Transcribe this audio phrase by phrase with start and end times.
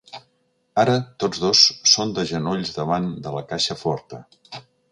[0.83, 1.61] Ara tots dos
[1.93, 4.23] són de genolls davant de la caixa forta.